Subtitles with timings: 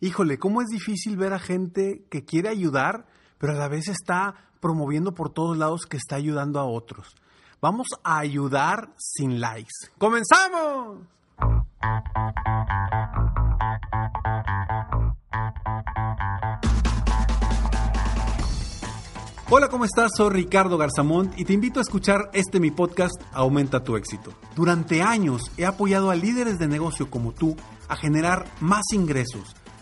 [0.00, 3.06] híjole, cómo es difícil ver a gente que quiere ayudar,
[3.38, 7.14] pero a la vez está promoviendo por todos lados que está ayudando a otros.
[7.60, 9.72] Vamos a ayudar sin likes.
[9.98, 10.98] ¡Comenzamos!
[19.48, 20.10] Hola, ¿cómo estás?
[20.16, 24.32] Soy Ricardo Garzamont y te invito a escuchar este mi podcast Aumenta tu éxito.
[24.56, 27.56] Durante años he apoyado a líderes de negocio como tú
[27.88, 29.54] a generar más ingresos,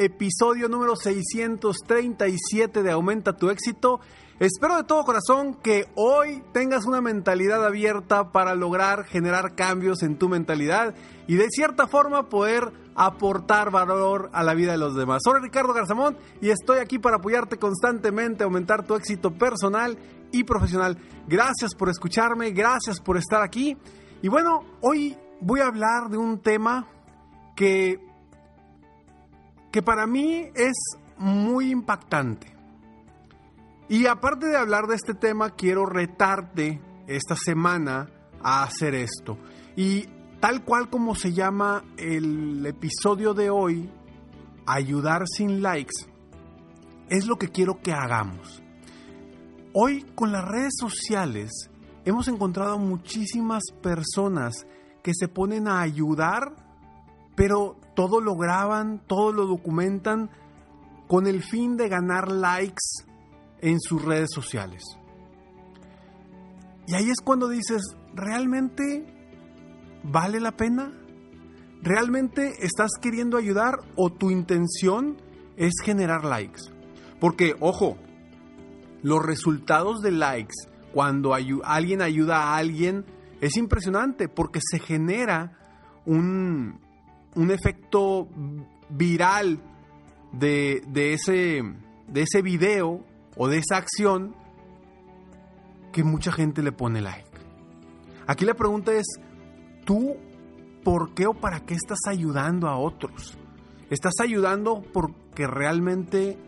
[0.00, 4.00] episodio número 637 de Aumenta tu éxito.
[4.38, 10.16] Espero de todo corazón que hoy tengas una mentalidad abierta para lograr generar cambios en
[10.16, 10.94] tu mentalidad
[11.26, 15.20] y de cierta forma poder aportar valor a la vida de los demás.
[15.22, 19.98] Soy Ricardo Garzamón y estoy aquí para apoyarte constantemente, aumentar tu éxito personal
[20.32, 20.96] y profesional.
[21.28, 23.76] Gracias por escucharme, gracias por estar aquí.
[24.22, 26.86] Y bueno, hoy voy a hablar de un tema
[27.54, 28.09] que,
[29.70, 30.76] que para mí es
[31.16, 32.54] muy impactante.
[33.88, 38.08] Y aparte de hablar de este tema, quiero retarte esta semana
[38.42, 39.36] a hacer esto.
[39.76, 40.06] Y
[40.40, 43.90] tal cual como se llama el episodio de hoy,
[44.66, 46.06] ayudar sin likes,
[47.08, 48.62] es lo que quiero que hagamos.
[49.72, 51.50] Hoy con las redes sociales
[52.04, 54.66] hemos encontrado muchísimas personas
[55.02, 56.69] que se ponen a ayudar,
[57.40, 60.28] pero todo lo graban, todo lo documentan
[61.08, 63.06] con el fin de ganar likes
[63.62, 64.82] en sus redes sociales.
[66.86, 69.06] Y ahí es cuando dices, ¿realmente
[70.02, 70.92] ¿Vale la pena?
[71.80, 75.16] ¿Realmente estás queriendo ayudar o tu intención
[75.56, 76.60] es generar likes?
[77.20, 77.96] Porque, ojo,
[79.02, 80.54] los resultados de likes
[80.92, 83.06] cuando alguien ayuda a alguien
[83.40, 85.56] es impresionante porque se genera
[86.04, 86.80] un,
[87.34, 88.28] un efecto
[88.88, 89.60] viral
[90.32, 91.62] de, de, ese,
[92.08, 93.04] de ese video
[93.36, 94.34] o de esa acción
[95.92, 97.28] que mucha gente le pone like.
[98.26, 99.06] Aquí la pregunta es,
[99.84, 100.16] tú
[100.84, 103.36] por qué o para qué estás ayudando a otros.
[103.90, 106.38] ¿Estás ayudando porque realmente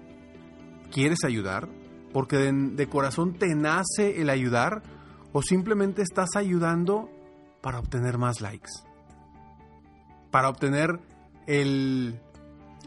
[0.92, 1.68] quieres ayudar?
[2.12, 4.82] ¿Porque de, corazón te nace el ayudar?
[5.32, 7.10] ¿O simplemente estás ayudando
[7.60, 8.70] para obtener más likes?
[10.32, 10.98] Para obtener
[11.46, 12.20] el,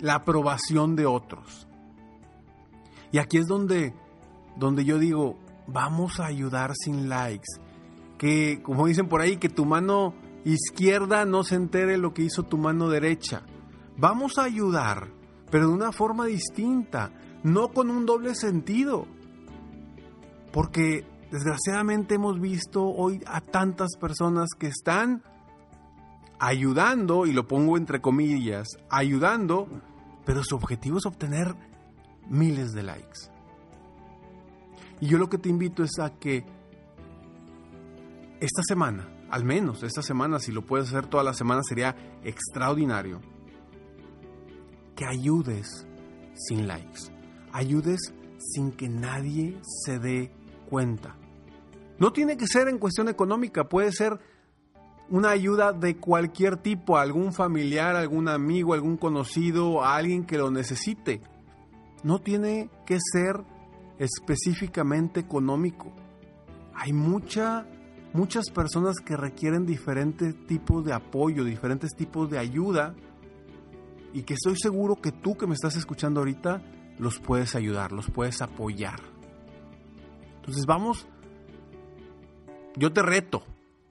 [0.01, 1.67] la aprobación de otros.
[3.11, 3.94] Y aquí es donde,
[4.57, 7.47] donde yo digo, vamos a ayudar sin likes.
[8.17, 10.13] Que, como dicen por ahí, que tu mano
[10.44, 13.44] izquierda no se entere lo que hizo tu mano derecha.
[13.97, 15.07] Vamos a ayudar,
[15.50, 17.11] pero de una forma distinta,
[17.44, 19.07] no con un doble sentido.
[20.51, 25.23] Porque desgraciadamente hemos visto hoy a tantas personas que están
[26.45, 29.67] ayudando, y lo pongo entre comillas, ayudando,
[30.25, 31.56] pero su objetivo es obtener
[32.29, 33.31] miles de likes.
[35.01, 36.45] Y yo lo que te invito es a que
[38.39, 43.22] esta semana al menos esta semana, si lo puedes hacer toda la semana, sería extraordinario.
[44.95, 45.85] Que ayudes
[46.35, 47.11] sin likes.
[47.51, 50.31] Ayudes sin que nadie se dé
[50.69, 51.17] cuenta.
[52.00, 54.19] No tiene que ser en cuestión económica, puede ser
[55.09, 60.38] una ayuda de cualquier tipo, a algún familiar, algún amigo, algún conocido, a alguien que
[60.38, 61.21] lo necesite.
[62.03, 63.43] No tiene que ser
[63.99, 65.91] específicamente económico.
[66.73, 67.66] Hay mucha
[68.16, 72.95] muchas personas que requieren diferentes tipos de apoyo, diferentes tipos de ayuda
[74.13, 76.61] y que estoy seguro que tú que me estás escuchando ahorita
[76.97, 79.01] los puedes ayudar, los puedes apoyar.
[80.37, 81.08] Entonces vamos,
[82.78, 83.43] yo te reto,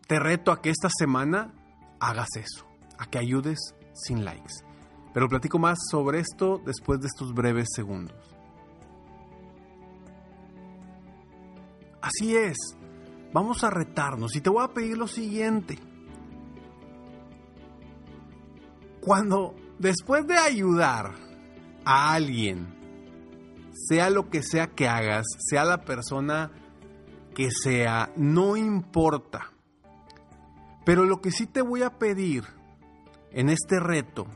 [0.06, 1.52] te reto a que esta semana
[2.00, 2.66] hagas eso,
[2.98, 4.54] a que ayudes sin likes.
[5.12, 8.16] Pero platico más sobre esto después de estos breves segundos.
[12.02, 12.56] Así es,
[13.32, 15.78] vamos a retarnos y te voy a pedir lo siguiente.
[19.00, 21.14] Cuando después de ayudar
[21.84, 22.74] a alguien,
[23.72, 26.50] sea lo que sea que hagas, sea la persona
[27.34, 29.53] que sea, no importa.
[30.84, 32.44] Pero lo que sí te voy a pedir
[33.30, 34.26] en este reto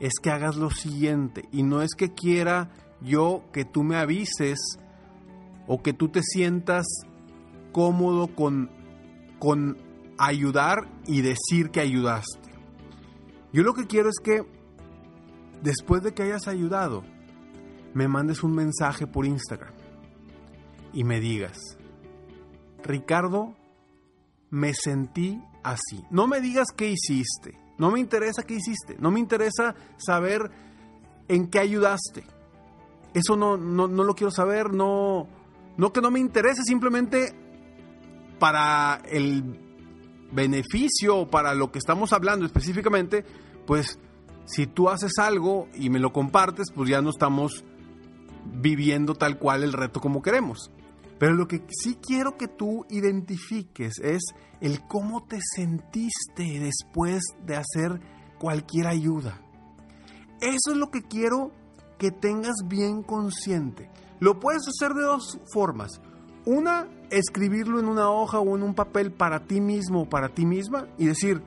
[0.00, 1.48] es que hagas lo siguiente.
[1.52, 2.70] Y no es que quiera
[3.00, 4.58] yo que tú me avises
[5.66, 6.86] o que tú te sientas
[7.72, 8.70] cómodo con,
[9.38, 9.76] con
[10.18, 12.50] ayudar y decir que ayudaste.
[13.52, 14.42] Yo lo que quiero es que
[15.62, 17.02] después de que hayas ayudado,
[17.94, 19.72] me mandes un mensaje por Instagram
[20.92, 21.58] y me digas,
[22.82, 23.56] Ricardo,
[24.50, 26.04] me sentí así.
[26.10, 27.58] No me digas qué hiciste.
[27.76, 28.96] No me interesa qué hiciste.
[29.00, 30.50] No me interesa saber
[31.28, 32.24] en qué ayudaste.
[33.12, 34.72] Eso no, no, lo quiero saber.
[34.72, 35.26] No,
[35.76, 37.34] no que no me interese, simplemente
[38.38, 39.58] para el
[40.30, 43.24] beneficio o para lo que estamos hablando específicamente,
[43.66, 43.98] pues
[44.44, 47.64] si tú haces algo y me lo compartes, pues ya no estamos
[48.44, 50.70] viviendo tal cual el reto como queremos.
[51.18, 54.22] Pero lo que sí quiero que tú identifiques es
[54.60, 58.00] el cómo te sentiste después de hacer
[58.38, 59.40] cualquier ayuda.
[60.40, 61.52] Eso es lo que quiero
[61.98, 63.90] que tengas bien consciente.
[64.20, 66.00] Lo puedes hacer de dos formas.
[66.44, 70.44] Una, escribirlo en una hoja o en un papel para ti mismo o para ti
[70.44, 71.42] misma y decir,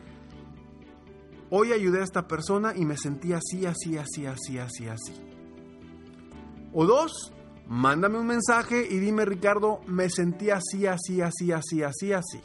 [1.52, 5.14] hoy ayudé a esta persona y me sentí así, así, así, así, así, así.
[6.74, 7.34] O dos,
[7.70, 12.42] mándame un mensaje y dime, Ricardo, me sentí así, así, así, así, así, así.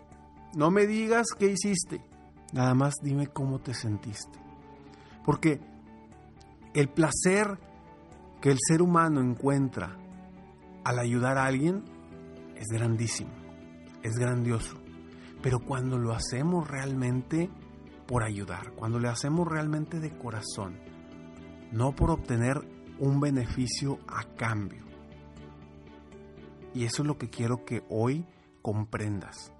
[0.55, 2.05] No me digas qué hiciste,
[2.53, 4.39] nada más dime cómo te sentiste.
[5.25, 5.61] Porque
[6.75, 7.59] el placer
[8.41, 9.97] que el ser humano encuentra
[10.85, 11.83] al ayudar a alguien
[12.55, 13.33] es grandísimo,
[14.03, 14.77] es grandioso.
[15.43, 17.51] Pero cuando lo hacemos realmente
[18.07, 20.79] por ayudar, cuando le hacemos realmente de corazón,
[21.73, 22.59] no por obtener
[22.99, 24.85] un beneficio a cambio,
[26.75, 28.27] y eso es lo que quiero que hoy
[28.61, 29.53] comprendas.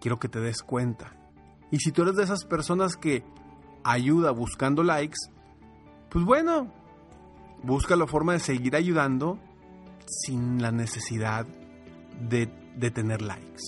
[0.00, 1.12] Quiero que te des cuenta.
[1.70, 3.24] Y si tú eres de esas personas que
[3.84, 5.18] ayuda buscando likes,
[6.10, 6.72] pues bueno,
[7.62, 9.38] busca la forma de seguir ayudando
[10.06, 11.46] sin la necesidad
[12.28, 13.62] de, de tener likes.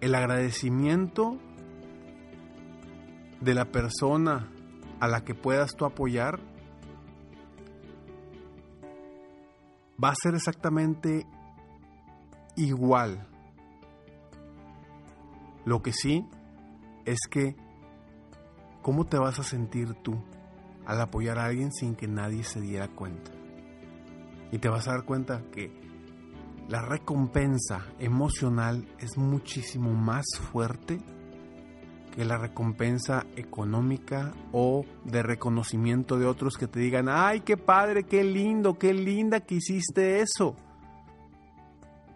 [0.00, 1.38] El agradecimiento
[3.40, 4.50] de la persona
[5.00, 6.40] a la que puedas tú apoyar
[10.02, 11.26] va a ser exactamente
[12.56, 13.26] igual.
[15.64, 16.26] Lo que sí
[17.04, 17.56] es que,
[18.82, 20.22] ¿cómo te vas a sentir tú
[20.86, 23.30] al apoyar a alguien sin que nadie se diera cuenta?
[24.52, 25.70] Y te vas a dar cuenta que
[26.68, 30.98] la recompensa emocional es muchísimo más fuerte
[32.10, 38.04] que la recompensa económica o de reconocimiento de otros que te digan, ay, qué padre,
[38.04, 40.56] qué lindo, qué linda que hiciste eso.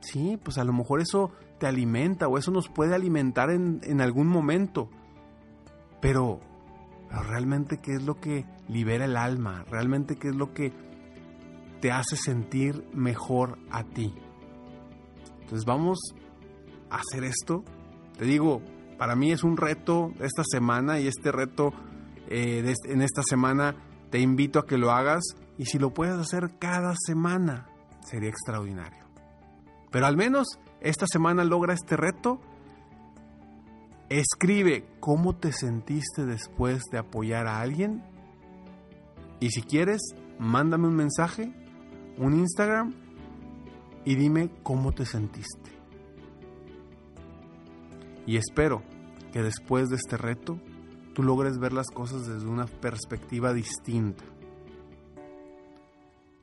[0.00, 4.00] Sí, pues a lo mejor eso te alimenta o eso nos puede alimentar en, en
[4.00, 4.90] algún momento.
[6.00, 6.40] Pero,
[7.08, 10.72] pero realmente qué es lo que libera el alma, realmente qué es lo que
[11.80, 14.14] te hace sentir mejor a ti.
[15.40, 15.98] Entonces vamos
[16.90, 17.64] a hacer esto.
[18.18, 18.62] Te digo,
[18.98, 21.72] para mí es un reto esta semana y este reto
[22.28, 23.76] eh, en esta semana
[24.10, 25.22] te invito a que lo hagas
[25.58, 27.68] y si lo puedes hacer cada semana
[28.04, 29.04] sería extraordinario.
[29.90, 32.40] Pero al menos esta semana logra este reto.
[34.08, 38.02] Escribe cómo te sentiste después de apoyar a alguien
[39.40, 40.00] y si quieres,
[40.38, 41.52] mándame un mensaje,
[42.18, 42.94] un Instagram
[44.04, 45.73] y dime cómo te sentiste.
[48.26, 48.82] Y espero
[49.32, 50.58] que después de este reto
[51.14, 54.24] tú logres ver las cosas desde una perspectiva distinta.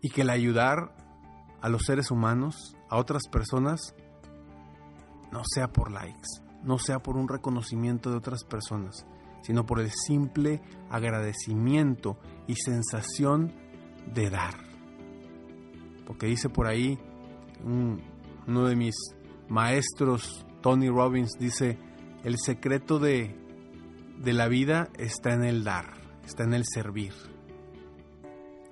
[0.01, 0.95] Y que el ayudar
[1.61, 3.93] a los seres humanos, a otras personas,
[5.31, 6.27] no sea por likes,
[6.63, 9.05] no sea por un reconocimiento de otras personas,
[9.43, 13.53] sino por el simple agradecimiento y sensación
[14.13, 14.55] de dar.
[16.05, 16.99] Porque dice por ahí
[17.63, 18.95] uno de mis
[19.47, 21.77] maestros Tony Robbins dice,
[22.23, 23.35] el secreto de,
[24.19, 25.93] de la vida está en el dar,
[26.25, 27.13] está en el servir.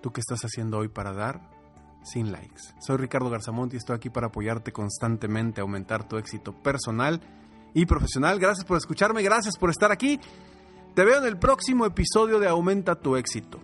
[0.02, 1.50] ¿Tú qué estás haciendo hoy para dar?
[2.04, 2.62] Sin likes.
[2.80, 7.20] Soy Ricardo Garzamont y estoy aquí para apoyarte constantemente aumentar tu éxito personal
[7.74, 8.40] y profesional.
[8.40, 10.20] Gracias por escucharme, gracias por estar aquí.
[10.96, 13.60] Te veo en el próximo episodio de Aumenta tu éxito.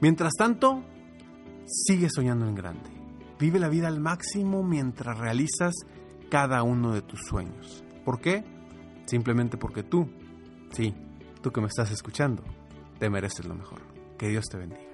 [0.00, 0.82] Mientras tanto,
[1.66, 2.90] sigue soñando en grande.
[3.38, 5.74] Vive la vida al máximo mientras realizas
[6.30, 7.84] cada uno de tus sueños.
[8.04, 8.44] ¿Por qué?
[9.06, 10.08] Simplemente porque tú,
[10.72, 10.94] sí,
[11.42, 12.42] tú que me estás escuchando,
[12.98, 13.80] te mereces lo mejor.
[14.18, 14.87] Que Dios te bendiga.